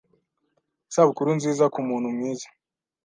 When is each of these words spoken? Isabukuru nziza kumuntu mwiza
Isabukuru 0.89 1.29
nziza 1.37 1.65
kumuntu 1.73 2.07
mwiza 2.15 2.47